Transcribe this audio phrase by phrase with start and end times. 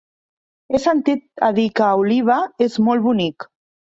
[0.71, 3.49] He sentit a dir que Oliva és molt bonic.